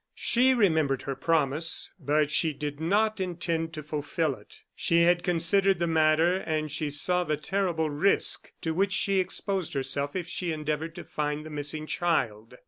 [0.15, 4.61] She remembered her promise, but she did not intend to fulfil it.
[4.75, 9.75] She had considered the matter, and she saw the terrible risk to which she exposed
[9.75, 12.57] herself if she endeavored to find the missing child.